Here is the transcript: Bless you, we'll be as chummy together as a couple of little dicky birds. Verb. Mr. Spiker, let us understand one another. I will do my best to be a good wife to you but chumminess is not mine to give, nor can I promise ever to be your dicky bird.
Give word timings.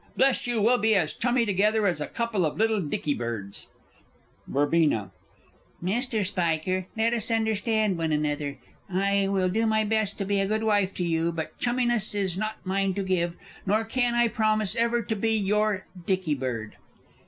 Bless 0.17 0.47
you, 0.47 0.59
we'll 0.63 0.79
be 0.79 0.95
as 0.95 1.13
chummy 1.13 1.45
together 1.45 1.85
as 1.85 2.01
a 2.01 2.07
couple 2.07 2.43
of 2.43 2.57
little 2.57 2.81
dicky 2.81 3.13
birds. 3.13 3.67
Verb. 4.47 4.71
Mr. 5.83 6.25
Spiker, 6.25 6.87
let 6.97 7.13
us 7.13 7.29
understand 7.29 7.99
one 7.99 8.11
another. 8.11 8.57
I 8.91 9.27
will 9.27 9.49
do 9.49 9.67
my 9.67 9.83
best 9.83 10.17
to 10.17 10.25
be 10.25 10.39
a 10.39 10.47
good 10.47 10.63
wife 10.63 10.95
to 10.95 11.03
you 11.03 11.31
but 11.31 11.55
chumminess 11.59 12.15
is 12.15 12.35
not 12.35 12.65
mine 12.65 12.95
to 12.95 13.03
give, 13.03 13.35
nor 13.67 13.85
can 13.85 14.15
I 14.15 14.27
promise 14.27 14.75
ever 14.75 15.03
to 15.03 15.15
be 15.15 15.37
your 15.37 15.85
dicky 16.07 16.33
bird. 16.33 16.77